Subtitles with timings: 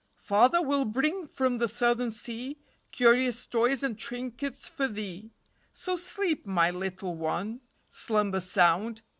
[0.17, 2.57] Father will bring from the Southern sea
[2.91, 5.29] Curious toys and trinkets for thee;
[5.75, 9.03] So sleep, my little one, Slumber sound.